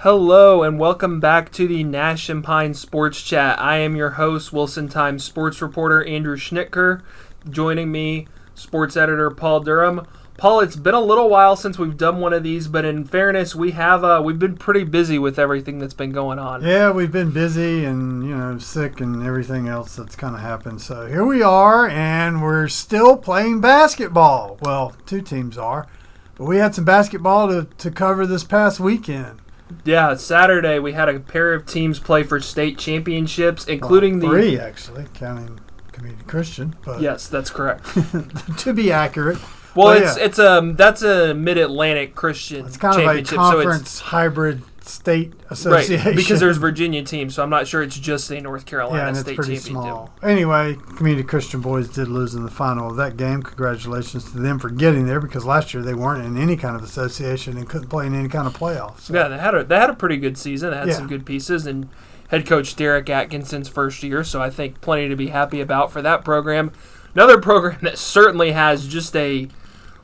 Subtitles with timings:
[0.00, 3.58] Hello and welcome back to the Nash and Pine Sports Chat.
[3.58, 7.00] I am your host, Wilson Times sports reporter Andrew Schnitker.
[7.48, 10.06] Joining me, sports editor Paul Durham.
[10.36, 13.54] Paul, it's been a little while since we've done one of these, but in fairness,
[13.54, 16.62] we have uh, we've been pretty busy with everything that's been going on.
[16.62, 20.82] Yeah, we've been busy and you know sick and everything else that's kind of happened.
[20.82, 24.58] So here we are, and we're still playing basketball.
[24.60, 25.88] Well, two teams are,
[26.34, 29.40] but we had some basketball to, to cover this past weekend.
[29.84, 34.36] Yeah, Saturday we had a pair of teams play for state championships, including well, the
[34.38, 35.60] three actually, counting
[35.92, 36.76] Community Christian.
[36.84, 37.86] But yes, that's correct.
[38.58, 39.38] to be accurate.
[39.74, 40.24] Well, Well, it's yeah.
[40.24, 44.00] it's um that's a Mid Atlantic Christian It's kind of a championship, so conference it's
[44.00, 46.14] hybrid state right association.
[46.16, 49.16] because there's Virginia teams, so I'm not sure it's just a North Carolina yeah, and
[49.16, 49.70] it's state pretty championship.
[49.82, 50.14] small.
[50.22, 53.42] Anyway, Community Christian boys did lose in the final of that game.
[53.42, 56.82] Congratulations to them for getting there because last year they weren't in any kind of
[56.82, 59.00] association and couldn't play in any kind of playoffs.
[59.02, 60.70] So, Yeah, they had a they had a pretty good season.
[60.70, 60.94] They had Yeah.
[60.94, 61.88] some good pieces and
[62.28, 66.02] head coach Derek Atkinson's first year, so I think plenty to be happy about for
[66.02, 66.72] that program.
[67.14, 69.48] Another program that certainly has just a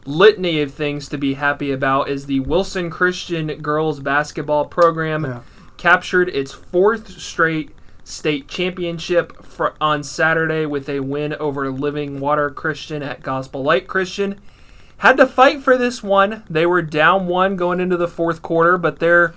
[0.04, 5.24] litany of things to be happy about is the Wilson Christian girls basketball program.
[5.24, 5.40] Yeah.
[5.76, 7.70] Captured its fourth straight
[8.04, 13.86] state championship fr- on Saturday with a win over Living Water Christian at Gospel Light
[13.86, 14.40] Christian.
[14.98, 16.44] Had to fight for this one.
[16.48, 19.34] They were down one going into the fourth quarter, but they're,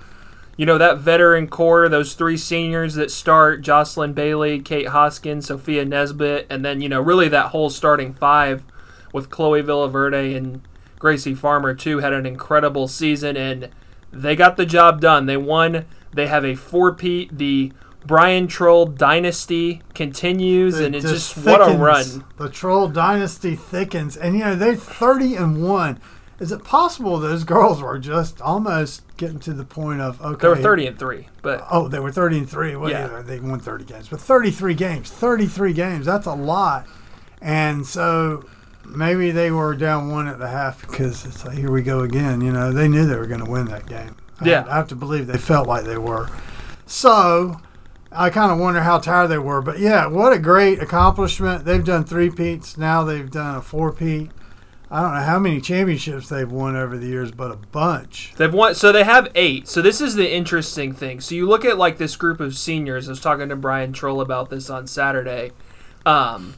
[0.57, 5.83] you know, that veteran core, those three seniors that start Jocelyn Bailey, Kate Hoskins, Sophia
[5.83, 8.63] Nesbitt, and then, you know, really that whole starting five
[9.16, 10.61] with Chloe Villaverde and
[10.99, 13.69] Gracie Farmer, too, had an incredible season, and
[14.11, 15.25] they got the job done.
[15.25, 15.85] They won.
[16.13, 17.38] They have a four-peat.
[17.38, 17.72] The
[18.05, 22.23] Brian Troll dynasty continues, It and it's just, just what a run.
[22.38, 26.00] The Troll dynasty thickens, and you know they're thirty and one.
[26.38, 30.41] Is it possible those girls were just almost getting to the point of okay?
[30.41, 32.75] They were 30 and 3, but Oh, they were thirty and three.
[32.75, 33.09] Well, Yeah.
[33.09, 36.05] yeah, they won thirty games, but thirty-three games, thirty-three games.
[36.05, 36.85] That's a lot,
[37.41, 38.44] and so
[38.88, 42.41] maybe they were down one at the half because it's like here we go again.
[42.41, 44.16] You know, they knew they were going to win that game.
[44.40, 44.66] I- Yeah.
[44.69, 46.29] I have to believe they felt like they were.
[46.85, 47.59] So
[48.12, 49.62] I kind of wonder how tired they were.
[49.62, 51.66] But yeah, what a great accomplishment.
[51.66, 52.78] They've done three peats.
[52.78, 54.31] Now they've done a four peat.
[54.91, 58.34] I don't know how many championships they've won over the years, but a bunch.
[58.38, 59.67] They've won, so they have eight.
[59.67, 61.19] So this is the interesting thing.
[61.22, 63.09] So you look at like this group of seniors.
[63.09, 65.52] I was talking to Brian Troll about this on Saturday.
[66.06, 66.53] Um,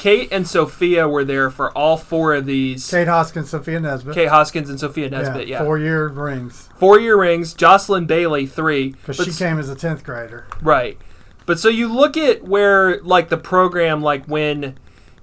[0.00, 2.90] Kate and Sophia were there for all four of these.
[2.90, 4.14] Kate Hoskins, Sophia Nesbitt.
[4.14, 6.70] Kate Hoskins and Sophia Nesbitt, yeah, Four year rings.
[6.74, 7.52] four year rings.
[7.52, 8.92] Jocelyn Bailey three.
[8.92, 10.46] Because she came as a 10th grader.
[10.62, 10.96] Right.
[11.44, 14.76] But so you look at where like the program like when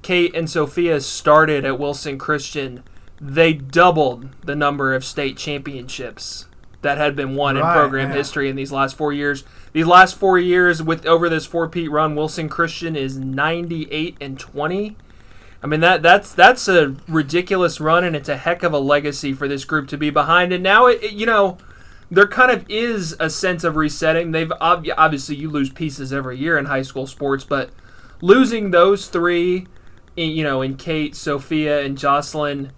[0.04, 2.84] Kate and Sophia started at Wilson Christian,
[3.20, 6.46] they doubled the number of state championships
[6.82, 8.16] that had been won in program yeah.
[8.18, 9.44] history in these last 4 years.
[9.74, 14.96] These last 4 years with over this 4-peat run Wilson Christian is 98 and 20.
[15.64, 19.34] I mean that that's that's a ridiculous run and it's a heck of a legacy
[19.34, 21.58] for this group to be behind and now it, it- you know
[22.10, 24.32] there kind of is a sense of resetting.
[24.32, 27.70] They've ob- obviously you lose pieces every year in high school sports, but
[28.22, 29.68] losing those three,
[30.16, 32.72] in, you know, in Kate, Sophia, and Jocelyn,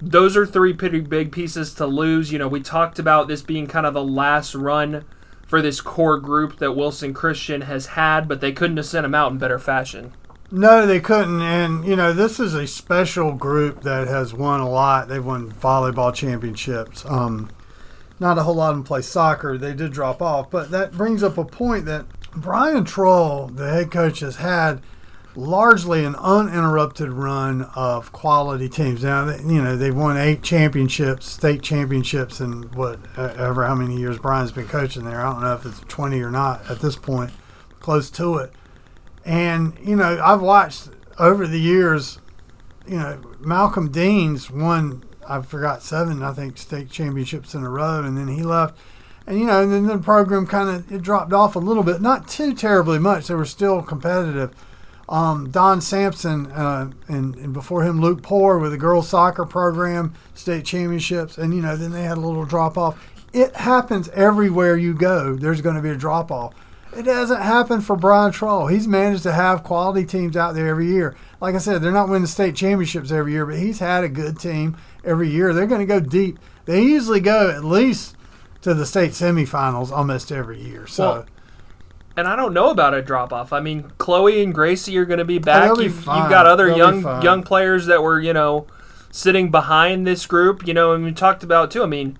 [0.00, 2.32] those are three pretty big pieces to lose.
[2.32, 5.04] You know, we talked about this being kind of the last run
[5.46, 9.14] for this core group that Wilson Christian has had, but they couldn't have sent them
[9.14, 10.12] out in better fashion.
[10.50, 11.40] No, they couldn't.
[11.40, 15.08] And, you know, this is a special group that has won a lot.
[15.08, 17.04] They've won volleyball championships.
[17.06, 17.50] Um,
[18.20, 19.58] not a whole lot of them play soccer.
[19.58, 20.50] They did drop off.
[20.50, 24.80] But that brings up a point that Brian Troll, the head coach, has had
[25.36, 29.04] largely an uninterrupted run of quality teams.
[29.04, 34.18] Now, you know, they've won eight championships, state championships, in whatever uh, how many years
[34.18, 35.20] Brian's been coaching there.
[35.20, 37.32] I don't know if it's 20 or not at this point,
[37.80, 38.52] close to it.
[39.24, 40.88] And, you know, I've watched
[41.18, 42.18] over the years,
[42.86, 48.02] you know, Malcolm Dean's won, I forgot, seven, I think, state championships in a row,
[48.02, 48.78] and then he left.
[49.26, 52.00] And, you know, and then the program kind of it dropped off a little bit,
[52.00, 53.26] not too terribly much.
[53.26, 54.54] They were still competitive.
[55.08, 60.14] Um, Don Sampson, uh, and, and before him, Luke Poor with the girls soccer program,
[60.34, 63.00] state championships, and, you know, then they had a little drop off.
[63.32, 65.36] It happens everywhere you go.
[65.36, 66.54] There's going to be a drop off.
[66.96, 68.68] It hasn't happened for Brian Troll.
[68.68, 71.14] He's managed to have quality teams out there every year.
[71.40, 74.40] Like I said, they're not winning state championships every year, but he's had a good
[74.40, 75.52] team every year.
[75.52, 76.38] They're going to go deep.
[76.64, 78.16] They usually go at least
[78.62, 80.86] to the state semifinals almost every year.
[80.86, 81.26] So Well,
[82.16, 83.52] And I don't know about a drop off.
[83.52, 85.64] I mean, Chloe and Gracie are going to be oh, back.
[85.64, 88.66] they'll be you've, you've got other They'll young young players that were you know
[89.10, 90.66] sitting behind this group.
[90.66, 91.82] You know, and we talked about too.
[91.82, 92.18] I mean,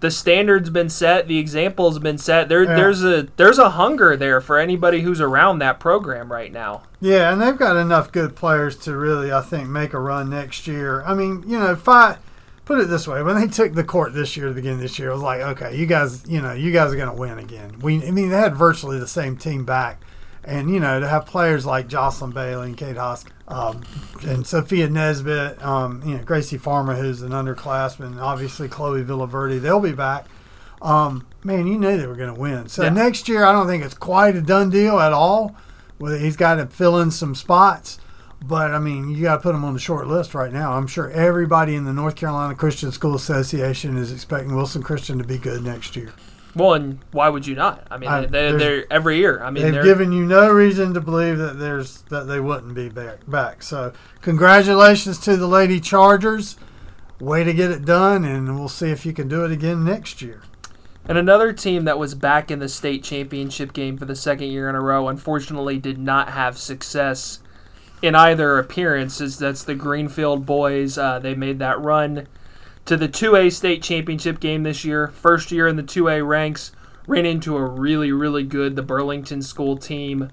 [0.00, 2.48] the standard's been set, the example's been set.
[2.48, 2.74] There, Yeah.
[2.74, 6.82] there's a there's a hunger there for anybody who's around that program right now.
[7.00, 10.66] Yeah, and they've got enough good players to really, I think, make a run next
[10.66, 11.02] year.
[11.06, 12.16] I mean, you know, if I
[12.70, 14.96] put it this way, when they took the court this year, the beginning of this
[14.96, 17.36] year, it was like, okay, you guys, you know, you guys are going to win
[17.40, 17.76] again.
[17.80, 20.00] We, I mean, they had virtually the same team back,
[20.44, 23.82] and you know, to have players like Jocelyn Bailey and Kate Hosk, um,
[24.22, 29.80] and Sophia Nesbitt, um, you know, Gracie Farmer, who's an underclassman, obviously Chloe Villaverde, they'll
[29.80, 30.26] be back.
[30.80, 32.68] Um, man, you knew they were going to win.
[32.68, 32.90] So Yeah.
[32.90, 35.56] next year, I don't think it's quite a done deal at all.
[35.98, 37.98] Well, he's got to fill in some spots,
[38.42, 40.72] but I mean, you got to put him on the short list right now.
[40.72, 45.24] I'm sure everybody in the North Carolina Christian School Association is expecting Wilson Christian to
[45.24, 46.12] be good next year.
[46.56, 47.86] Well, and why would you not?
[47.90, 49.40] I mean, I- they, they're every year.
[49.42, 52.88] I mean, They've given you no reason to believe that there's that they wouldn't be
[52.88, 53.18] back.
[53.28, 53.62] Back.
[53.62, 56.56] So, congratulations to the Lady Chargers.
[57.20, 60.22] Way to get it done, and we'll see if you can do it again next
[60.22, 60.42] year.
[61.06, 64.68] And another team that was back in the state championship game for the second year
[64.70, 67.40] in a row, unfortunately, did not have success
[68.02, 69.20] in either appearance.
[69.20, 70.98] Is that's the Greenfield boys?
[70.98, 72.26] Uh, they made that run
[72.86, 75.08] to the 2A state championship game this year.
[75.08, 76.72] First year in the 2A ranks,
[77.06, 80.30] ran into a really, really good the Burlington School team.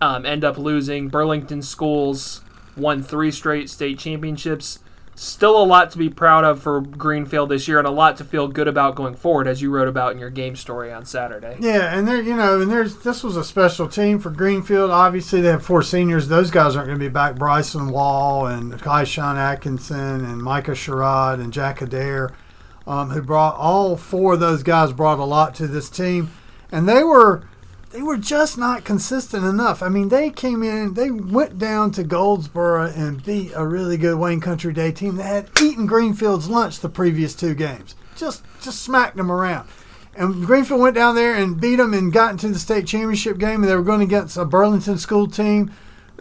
[0.00, 1.08] Um, end up losing.
[1.08, 2.42] Burlington Schools
[2.76, 4.80] won three straight state championships.
[5.14, 8.24] Still a lot to be proud of for Greenfield this year, and a lot to
[8.24, 11.56] feel good about going forward, as you wrote about in your game story on Saturday.
[11.60, 14.90] Yeah, and there, you know, and there's this was a special team for Greenfield.
[14.90, 16.28] Obviously, they have four seniors.
[16.28, 17.36] Those guys aren't going to be back.
[17.36, 22.30] Bryson Wall and Kai Sean Atkinson and Micah Sherrod and Jack Adair,
[22.86, 26.30] um, who brought all four of those guys brought a lot to this team,
[26.70, 27.42] and they were
[27.92, 29.82] they were just not consistent enough.
[29.82, 34.18] I mean, they came in, they went down to Goldsboro and beat a really good
[34.18, 37.94] Wayne Country Day team that had eaten Greenfield's lunch the previous two games.
[38.16, 39.68] Just just smacked them around.
[40.14, 43.62] And Greenfield went down there and beat them and got into the state championship game.
[43.62, 45.70] And they were going against a Burlington school team.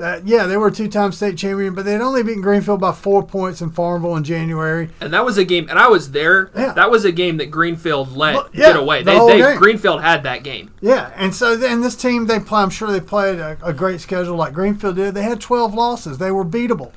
[0.01, 3.61] That yeah, they were two-time state champion, but they'd only beaten Greenfield by four points
[3.61, 4.89] in Farmville in January.
[4.99, 6.51] And that was a game, and I was there.
[6.55, 6.73] Yeah.
[6.73, 9.03] That was a game that Greenfield let Well, yeah, get away.
[9.03, 9.57] the They, whole they game.
[9.57, 10.73] Greenfield had that game.
[10.81, 14.01] Yeah, and so then this team, they play, I'm sure they played a, a great
[14.01, 15.13] schedule like Greenfield did.
[15.13, 16.17] They had 12 losses.
[16.17, 16.91] They were beatable.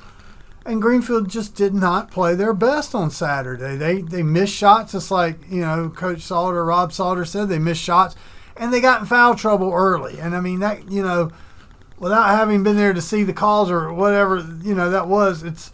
[0.65, 3.75] And Greenfield just did not play their best on Saturday.
[3.75, 7.49] They they missed shots, just like you know Coach Salter, Rob Salter said.
[7.49, 8.15] They missed shots,
[8.57, 10.17] and they got in foul trouble early.
[10.19, 11.29] And I mean that you know,
[11.99, 15.71] without having been there to see the calls or whatever you know that was, it's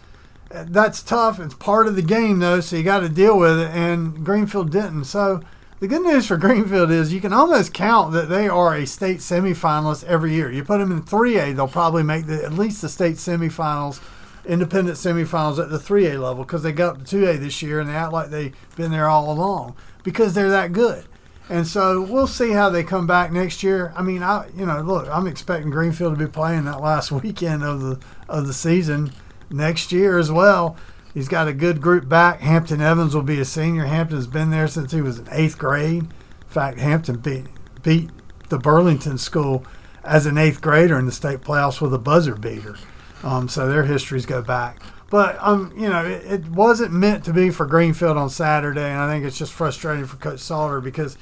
[0.54, 1.40] that's tough.
[1.40, 3.72] It's part of the game though, so you got to deal with it.
[3.72, 5.06] And Greenfield didn't.
[5.06, 5.42] So
[5.80, 9.18] the good news for Greenfield is you can almost count that they are a state
[9.18, 10.52] semifinalist every year.
[10.52, 14.02] You put them in 3A, they'll probably make the, at least the state semifinals,
[14.46, 17.90] independent semifinals at the 3A level because they got up to 2A this year and
[17.90, 21.06] they act like they've been there all along because they're that good.
[21.50, 23.94] And so we'll see how they come back next year.
[23.96, 27.64] I mean, I you know, look, I'm expecting Greenfield to be playing that last weekend
[27.64, 28.00] of the
[28.30, 29.12] of the season
[29.50, 30.78] next year as well.
[31.14, 32.40] He's got a good group back.
[32.40, 33.86] Hampton Evans will be a senior.
[33.86, 36.04] Hampton's been there since he was in eighth grade.
[36.04, 37.48] In fact, Hampton beat
[37.84, 38.10] beat
[38.50, 39.66] the Burlington school
[40.04, 42.76] as an eighth grader in the state playoffs with a buzzer beater.
[43.24, 44.82] Um, so their histories go back.
[45.12, 48.98] But um, you know, it, it wasn't meant to be for Greenfield on Saturday, and
[48.98, 51.18] I think it's just frustrating for Coach Salter because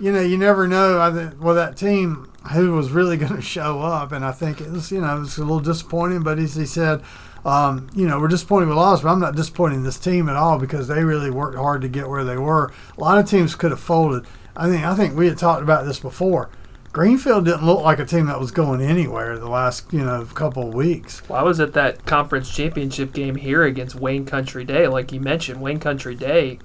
[0.00, 0.98] you know, you never know.
[0.98, 4.70] I well, that team who was really going to show up, and I think it
[4.70, 6.22] was, you know, it was a little disappointing.
[6.22, 7.02] But as he said,
[7.44, 10.36] um, you know, we're disappointed with loss, but I'm not disappointed in this team at
[10.36, 12.72] all because they really worked hard to get where they were.
[12.96, 14.26] A lot of teams could have folded.
[14.56, 16.48] I think I think we had talked about this before.
[16.92, 20.68] Greenfield didn't look like a team that was going anywhere the last you know couple
[20.68, 21.22] of weeks.
[21.28, 25.20] Well, I was at that conference championship game here against Wayne Country Day, like you
[25.20, 25.60] mentioned.
[25.60, 26.58] Wayne Country Day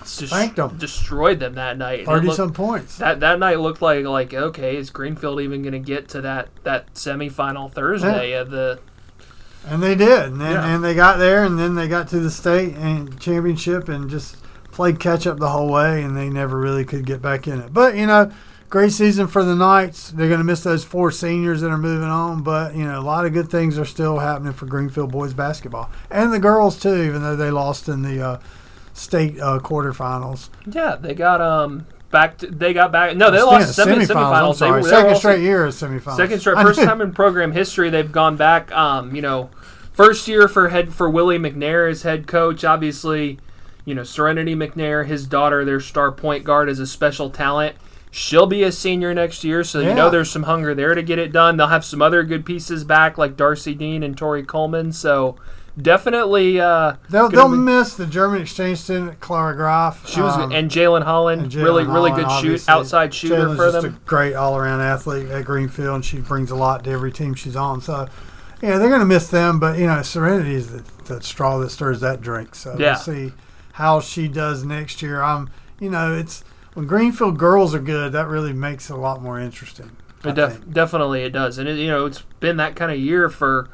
[0.00, 0.76] des- Spanked 'em.
[0.78, 2.04] destroyed them that night.
[2.06, 2.98] Thirty looked- some points.
[2.98, 6.48] That that night looked like like okay, is Greenfield even going to get to that
[6.64, 8.78] that semifinal Thursday of the?
[9.68, 10.66] And they did, and then, Yeah.
[10.74, 14.36] and they got there, and then they got to the state and championship, and just
[14.72, 17.72] played catch up the whole way, and they never really could get back in it.
[17.72, 18.32] But you know,
[18.72, 20.10] great season for the Knights.
[20.12, 23.02] They're going to miss those four seniors that are moving on, but you know, a
[23.02, 26.96] lot of good things are still happening for Greenfield boys basketball and the girls too,
[27.02, 28.40] even though they lost in the uh,
[28.94, 30.48] state uh, quarterfinals.
[30.66, 32.38] Yeah, they got um back.
[32.38, 33.14] To, they got back.
[33.14, 34.46] No, they lost seven semifinals.
[34.46, 36.16] I'm They sorry, they second also- straight year as semifinals.
[36.16, 38.72] Second straight, first time in program history they've gone back.
[38.72, 39.50] Um, you know,
[39.92, 42.64] first year for head for Willie McNair as head coach.
[42.64, 43.38] Obviously,
[43.84, 47.76] you know Serenity McNair, his daughter, their star point guard, is a special talent.
[48.14, 51.18] She'll be a senior next year, so you know there's some hunger there to get
[51.18, 51.56] it done.
[51.56, 54.92] They'll have some other good pieces back like Darcy Dean and Tori Coleman.
[54.92, 55.36] So
[55.80, 56.60] definitely.
[56.60, 60.06] Uh, They'll, they'll be- miss the German exchange student Clara Graf.
[60.08, 63.56] she was um, and Jalen Holland, and Jalen really really good shoot outside shooter Jalen's
[63.56, 63.94] for just them.
[63.94, 67.56] a great all-around athlete at Greenfield, and she brings a lot to every team she's
[67.56, 67.80] on.
[67.80, 68.08] So,
[68.60, 71.70] yeah, they're going to miss them, but you know, Serenity is the, the straw that
[71.70, 72.54] stirs that drink.
[72.54, 72.90] So Yeah.
[72.92, 73.32] we'll see
[73.72, 75.22] how she does next year.
[75.22, 75.48] Um,
[75.80, 79.38] you know, it's when Greenfield girls are good, that really makes it a lot more
[79.38, 79.96] interesting.
[80.24, 83.28] It def- definitely it does, and it, you know it's been that kind of year
[83.28, 83.68] for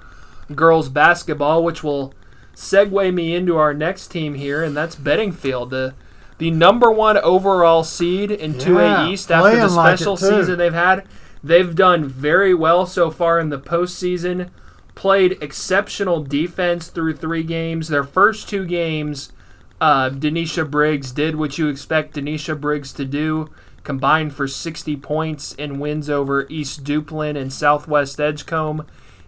[0.55, 2.15] girls basketball, which will
[2.55, 5.95] segue me into our next team here, and that's Beddingfield, the
[6.39, 10.59] the number one overall seed in Yeah, 2A East after the playing like special season
[10.59, 11.05] they've had.
[11.43, 14.51] They've done very well so far in the postseason.
[14.95, 17.89] Played exceptional defense through three games.
[17.89, 19.33] Their first two games,
[19.81, 23.51] uh, Denisha Briggs did what you expect Denisha Briggs to do,
[23.85, 28.87] combined for 60 points in wins over East Duplin and Southwest Edgecombe.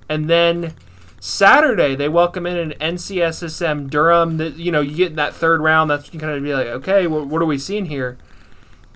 [0.09, 0.75] And then
[1.21, 4.39] Saturday, they welcome in an NCSSM Durham.
[4.39, 5.91] That you know, you get in that third round.
[5.91, 8.19] That's you kind of be like, okay, what, what are we seeing here?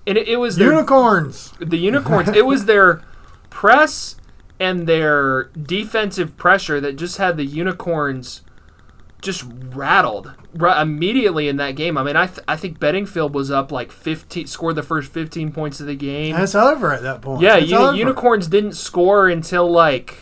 [0.07, 1.53] And it, it was their Unicorns.
[1.59, 2.29] the unicorns.
[2.29, 3.01] it was their
[3.49, 4.17] press
[4.59, 8.41] and their defensive pressure that just had the unicorns
[9.21, 9.43] just
[9.73, 11.97] rattled right immediately in that game.
[11.97, 15.51] I mean, I th- I think Beddingfield was up like 15, scored the first 15
[15.51, 16.35] points of the game.
[16.35, 17.41] It's over at that point.
[17.41, 20.19] yeah, uni- unicorns didn't score until like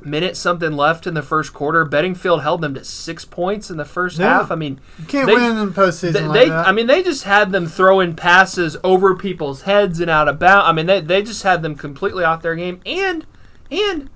[0.00, 1.84] minute something left in the first quarter.
[1.84, 4.38] Beddingfield held them to six points in the first Yeah.
[4.38, 4.50] half.
[4.50, 6.50] I mean, You can't they- win in postseason they, like they-.
[6.54, 10.64] I mean, they just had them throwing passes over people's heads and out of bounds.
[10.68, 12.80] I mean, they, they just had them completely off their game.
[12.86, 13.26] And
[13.70, 14.08] and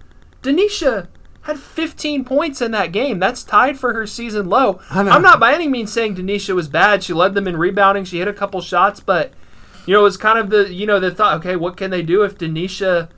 [0.42, 1.08] Denisha
[1.42, 3.18] had 15 points in that game.
[3.18, 4.80] That's tied for her season low.
[4.90, 7.02] I'm not by any means saying Denisha was bad.
[7.02, 8.04] She led them in rebounding.
[8.04, 9.32] She hit a couple shots, but
[9.86, 11.38] you know, it was kind of the you know the thought.
[11.38, 13.08] Okay, what can they do if Denisha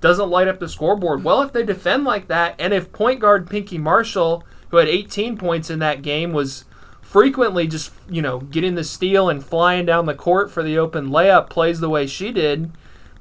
[0.00, 1.24] doesn't light up the scoreboard?
[1.24, 5.38] Well, if they defend like that, and if point guard Pinky Marshall, who had 18
[5.38, 6.66] points in that game, was
[7.00, 11.08] frequently just you know getting the steal and flying down the court for the open
[11.08, 12.72] layup, plays the way she did.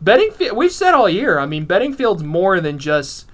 [0.04, 1.40] Beddingfield, we've said all year.
[1.40, 3.29] I mean, Beddingfield's more than just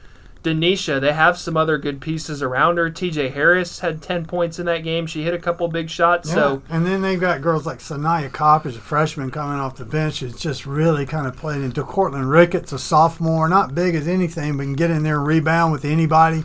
[0.46, 1.02] Denisha.
[1.02, 2.90] They have some other good pieces around her.
[2.90, 3.30] T.J.
[3.30, 5.08] Harris had 10 points in that game.
[5.08, 6.30] She hit a couple big shots.
[6.30, 6.36] Yeah.
[6.36, 9.86] So and then they've got girls like Sanaya Kopp as a freshman coming off the
[9.86, 10.22] bench.
[10.22, 14.58] It's just really kind of played into Cortland Ricketts, a sophomore, not big as anything,
[14.58, 16.44] but can get in there and rebound with anybody.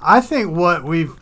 [0.00, 1.14] I think what we've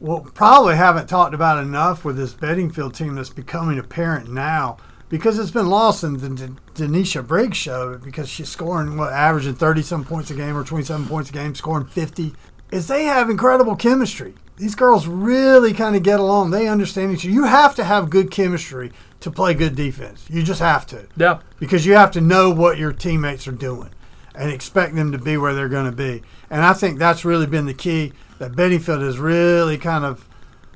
[0.00, 4.78] well, probably haven't talked about enough with this Beddingfield team that's becoming apparent now
[5.08, 9.54] because it's been lost in the Den- Denisha Briggs show because she's scoring what averaging
[9.54, 12.34] 30 some points a game or 27 points a game, scoring 50.
[12.70, 14.34] Is they have incredible chemistry.
[14.56, 16.50] These girls really kind of get along.
[16.50, 17.32] They understand each other.
[17.32, 20.26] You have to have good chemistry to play good defense.
[20.28, 23.90] You just have to yeah, because you have to know what your teammates are doing
[24.34, 26.22] and expect them to be where they're going to be.
[26.50, 30.28] And I think that's really been the key that Beddingfield has really kind of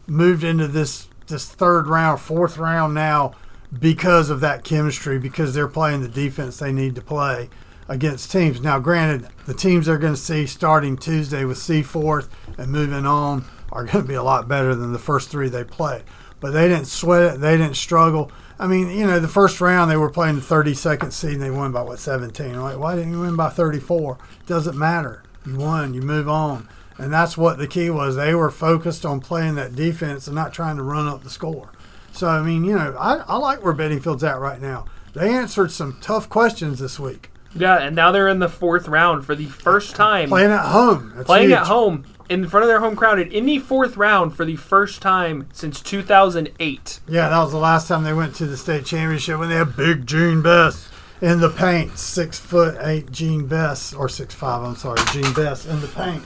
[0.07, 3.33] moved into this this third round, fourth round now
[3.79, 7.49] because of that chemistry because they're playing the defense they need to play
[7.89, 8.61] against teams.
[8.61, 13.45] Now, granted, the teams they're going to see starting Tuesday with Seaforth and moving on
[13.71, 16.03] are going to be a lot better than the first three they played.
[16.41, 17.41] But they didn't sweat it.
[17.41, 18.31] They didn't struggle.
[18.59, 21.51] I mean, you know, the first round they were playing the 32nd seed and they
[21.51, 22.55] won by what 17.
[22.55, 24.19] I'm like, why didn't you win by 34?
[24.47, 25.23] Doesn't matter.
[25.47, 25.95] You won.
[25.95, 26.69] You move on.
[26.99, 28.17] And that's what the key was.
[28.17, 31.71] They were focused on playing that defense and not trying to run up the score.
[32.13, 34.87] So I mean, you know, I, I like where Beddingfield's at right now.
[35.15, 37.31] They answered some tough questions this week.
[37.55, 40.29] yeah, and now they're in the fourth round for the first time.
[40.29, 41.13] Playing at home.
[41.15, 41.59] That's playing huge.
[41.59, 45.03] at home in front of their home crowd in the fourth round for the first
[45.03, 47.01] time since 2008.
[47.07, 49.77] Yeah, that was the last time they went to the state championship when they had
[49.77, 50.89] big Gene Best
[51.21, 51.99] in the paint.
[51.99, 56.25] Six foot eight Gene Best, or six five, I'm sorry, Gene Best in the paint.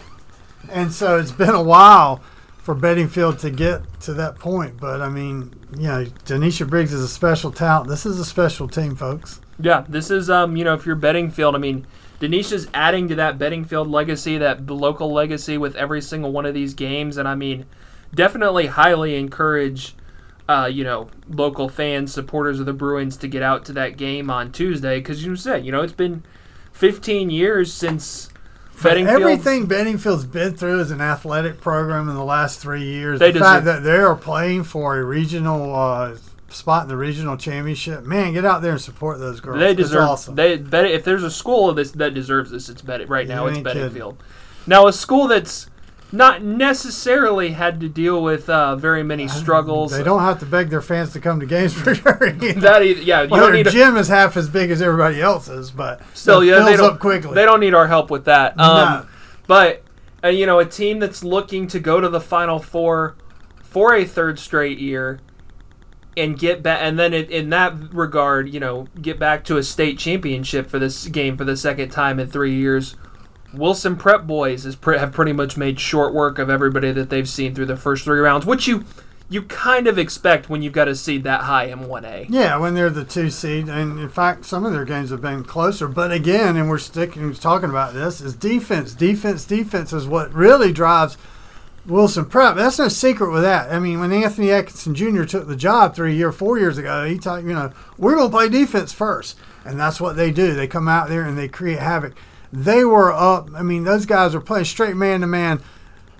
[0.71, 2.23] And so it's been a while
[2.66, 4.80] for Beddingfield to get to that point.
[4.80, 7.88] But I mean, you know, Denisha Briggs is a special talent.
[7.88, 9.40] This is a special team, folks.
[9.61, 11.87] Yeah, this is um, you know, if you're Beddingfield, I mean,
[12.18, 16.75] Denisha's adding to that Beddingfield legacy, that local legacy with every single one of these
[16.75, 17.66] games, and I mean,
[18.12, 19.94] definitely highly encourage,
[20.49, 24.28] uh, you know, local fans, supporters of the Bruins to get out to that game
[24.28, 26.25] on Tuesday because you said, you know, it's been
[26.73, 28.28] 15 years since
[28.78, 29.09] Beddingfield.
[29.09, 33.40] Everything Beddingfield's been through as an athletic program in the last three years, They the
[33.40, 36.16] fact deserve- that they are playing for a regional uh,
[36.49, 39.59] spot in the regional championship, man, get out there and support those girls.
[39.59, 40.02] They It's deserve.
[40.09, 40.35] awesome.
[40.37, 43.42] They Bet- if there's a school of this that deserves this, it's Bet- right now.
[43.45, 44.16] You It's ain't kidding.
[44.66, 45.68] Now a school that's
[46.13, 49.93] not necessarily had to deal with uh, very many struggles.
[49.93, 52.27] They don't have to beg their fans to come to games for sure.
[52.27, 52.61] either.
[52.61, 53.67] That either, yeah, you well, don't their need.
[53.67, 56.95] A, gym is half as big as everybody else's, but still, it yeah, they don't.
[56.95, 57.35] up quickly.
[57.35, 58.59] They don't need our help with that.
[58.59, 59.07] Um, No.
[59.47, 59.83] But
[60.23, 63.17] and you know, a team that's looking to go to the Final Four
[63.63, 65.21] for a third straight year
[66.17, 69.63] and get back, and then in, in that regard, you know, get back to a
[69.63, 72.97] state championship for this game for the second time in three years.
[73.57, 77.29] Wilson Prep boys has pre- have pretty much made short work of everybody that they've
[77.29, 78.85] seen through the first three rounds, which you
[79.29, 82.27] you kind of expect when you've got a seed that high in 1A.
[82.29, 85.43] Yeah, when they're the two seed, and in fact, some of their games have been
[85.43, 85.89] closer.
[85.89, 90.73] But again, and we're sticking talking about this is defense, defense, defense is what really
[90.73, 91.19] drives
[91.87, 92.55] Wilson Prep.
[92.55, 93.73] That's no secret with that.
[93.73, 95.25] I mean, when Anthony Atkinson Jr.
[95.25, 98.37] took the job three year, four years ago, he talked, you know, we're going to
[98.37, 100.55] play defense first, and that's what they do.
[100.55, 102.15] They come out there and they create havoc.
[102.57, 103.51] They were up.
[103.55, 105.61] I mean, those guys are playing straight man to man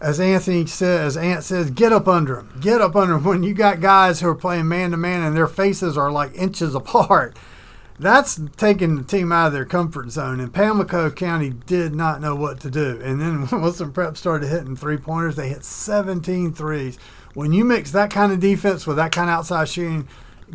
[0.01, 2.59] as Anthony says, Ant says, get up under them.
[2.61, 3.25] Get up under them.
[3.25, 6.35] When you got guys who are playing man to man and their faces are like
[6.35, 7.37] inches apart,
[7.99, 10.39] that's taking the team out of their comfort zone.
[10.39, 13.01] And Pamlico County did not know what to do.
[13.03, 16.99] And then when Wilson Prep started hitting three pointers, they hit 17 threes.
[17.33, 20.09] When you mix that kind of defense with that kind of outside shooting,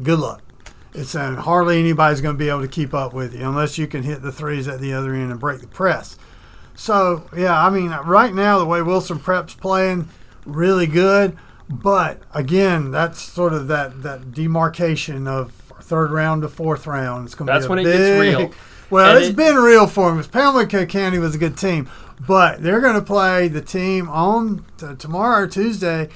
[0.03, 0.43] good luck.
[0.93, 3.87] It's uh, hardly anybody's going to be able to keep up with you unless you
[3.87, 6.17] can hit the threes at the other end and break the press.
[6.75, 10.09] So yeah, I mean, right now the way Wilson Prep's playing,
[10.45, 11.37] really good.
[11.69, 17.25] But again, that's sort of that that demarcation of third round to fourth round.
[17.25, 18.51] It's going to That's be when it gets real.
[18.89, 20.21] Well, And it's it- been real for them.
[20.21, 21.89] Pamlico County was a good team,
[22.27, 26.09] but they're going to play the team on t- tomorrow Tuesday.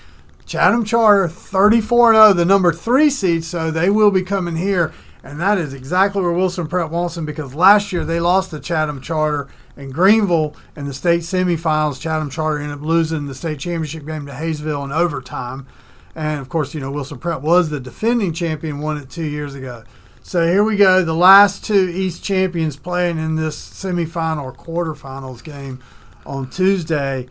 [0.46, 4.94] Chatham Charter, 34 0, the number three seed, so they will be coming here.
[5.24, 8.60] And that is exactly where Wilson Prep wants them because last year they lost to
[8.60, 12.00] Chatham Charter in Greenville in the state semifinals.
[12.00, 15.66] Chatham Charter ended up losing the state championship game to Hayesville in overtime.
[16.14, 19.56] And of course, you know, Wilson Prep was the defending champion, won it two years
[19.56, 19.84] ago.
[20.22, 21.04] So here we go.
[21.04, 25.82] The last two East champions playing in this semifinal or quarterfinals game
[26.25, 27.28] on Tuesday.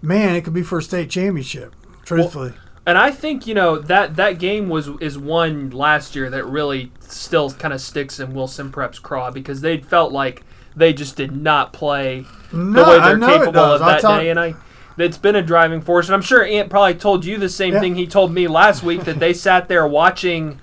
[0.00, 1.74] Man, it could be for a state championship,
[2.08, 2.52] truthfully.
[2.86, 6.90] And I think you know that that game was is one last year that really
[7.00, 10.42] still kind of sticks in Wilson Prep's craw because they felt like
[10.74, 14.54] they just did not play no, the way they're capable of that day, and I.
[14.96, 17.80] It's been a driving force, and I'm sure Ant probably told you the same Yeah.
[17.80, 20.58] thing he told me last week that they sat there watching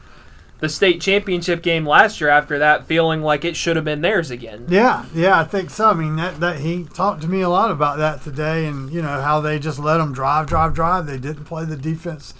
[0.60, 4.32] the state championship game last year after that, feeling like it should have been theirs
[4.32, 4.66] again.
[4.70, 5.90] Yeah, yeah, I think so.
[5.90, 9.02] I mean, that, that he talked to me a lot about that today, and you
[9.02, 11.06] know how they just let them drive, drive, drive.
[11.06, 12.34] They didn't play the defense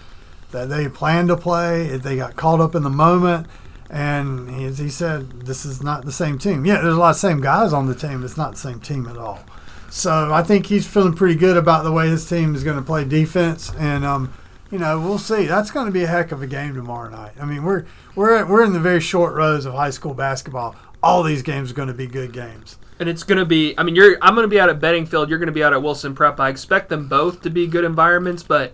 [0.52, 1.98] that they planned to play.
[1.98, 3.48] They got caught up in the moment,
[3.90, 6.66] and he, as he said, this is not the same team.
[6.66, 8.24] Yeah, there's a lot of same guys on the team.
[8.24, 9.44] It's not the same team at all.
[9.90, 12.82] So I think he's feeling pretty good about the way his team is going to
[12.82, 14.34] play defense, and um,
[14.72, 15.46] you know we'll see.
[15.46, 17.34] That's going to be a heck of a game tomorrow night.
[17.40, 20.76] I mean, we're we're we're in the very short rows of high school basketball.
[21.04, 22.78] All these games are going to be good games.
[23.00, 23.78] And it's going to be.
[23.78, 24.18] I mean, you're.
[24.22, 25.30] I'm going to be out at Beddingfield.
[25.30, 26.40] You're going to be out at Wilson Prep.
[26.40, 28.74] I expect them both to be good environments, but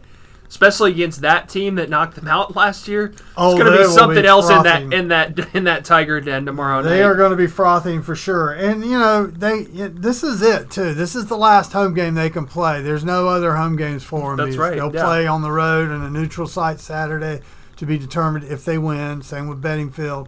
[0.51, 3.85] especially against that team that knocked them out last year, Oh, it's going to be
[3.85, 6.89] something be else in that in that in that Tiger Den tomorrow night.
[6.89, 7.05] They night.
[7.05, 8.51] are going to be frothing for sure.
[8.51, 10.93] And you know, they this is it too.
[10.93, 12.81] This is the last home game they can play.
[12.81, 14.45] There's no other home games for them.
[14.45, 15.05] That's right, They'll yeah.
[15.05, 17.39] play on the road in a neutral site Saturday
[17.77, 19.21] to be determined if they win.
[19.21, 20.27] Same with Beddingfield.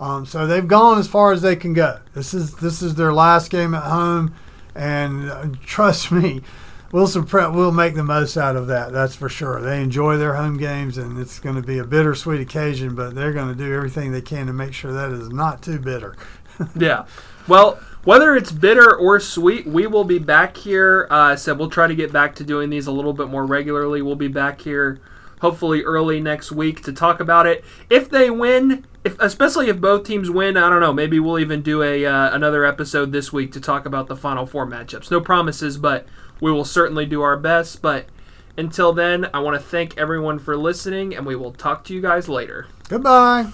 [0.00, 2.00] Um, so they've gone as far as they can go.
[2.12, 4.34] This is this is their last game at home,
[4.74, 6.40] and uh, trust me,
[6.92, 8.92] Wilson Prep will make the most out of that.
[8.92, 9.60] That's for sure.
[9.60, 12.94] They enjoy their home games, and it's going to be a bittersweet occasion.
[12.94, 15.78] But they're going to do everything they can to make sure that is not too
[15.78, 16.16] bitter.
[16.76, 17.06] Yeah.
[17.48, 21.06] Well, whether it's bitter or sweet, we will be back here.
[21.08, 24.02] Uh, so we'll try to get back to doing these a little bit more regularly.
[24.02, 25.00] We'll be back here
[25.40, 27.64] hopefully early next week to talk about it.
[27.88, 30.92] If they win, if especially if both teams win, I don't know.
[30.92, 34.46] Maybe we'll even do a uh, another episode this week to talk about the final
[34.46, 35.10] four matchups.
[35.10, 36.06] No promises, but
[36.40, 37.82] we will certainly do our best.
[37.82, 38.06] But
[38.56, 42.00] until then, I want to thank everyone for listening, and we will talk to you
[42.00, 42.66] guys later.
[42.88, 43.52] Goodbye.